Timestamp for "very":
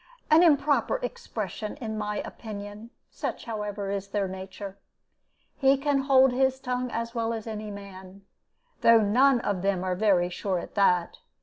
9.95-10.29